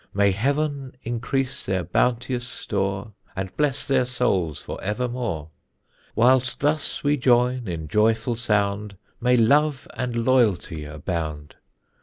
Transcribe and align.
May 0.15 0.31
heaven 0.31 0.95
increase 1.03 1.61
their 1.61 1.83
bounteous 1.83 2.47
store 2.47 3.13
And 3.35 3.55
bless 3.55 3.85
their 3.87 4.03
souls 4.03 4.59
for 4.59 4.83
evermore. 4.83 5.51
Whilst 6.15 6.59
thus 6.61 7.03
we 7.03 7.17
join 7.17 7.67
in 7.67 7.87
joyful 7.87 8.35
sound 8.35 8.97
May 9.19 9.37
love 9.37 9.87
and 9.93 10.25
loyalty 10.25 10.85
abound. 10.85 11.55